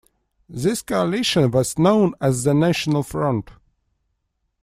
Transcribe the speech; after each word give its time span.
This 0.49 0.81
coalition 0.81 1.51
was 1.51 1.77
known 1.77 2.15
as 2.19 2.43
the 2.43 2.55
National 2.55 3.03
Front. 3.03 3.51